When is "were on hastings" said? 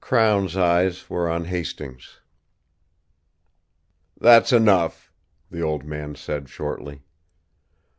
1.10-2.20